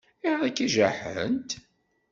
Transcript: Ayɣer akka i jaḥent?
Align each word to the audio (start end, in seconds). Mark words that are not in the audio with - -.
Ayɣer 0.23 0.41
akka 0.47 0.61
i 0.63 0.67
jaḥent? 0.75 1.51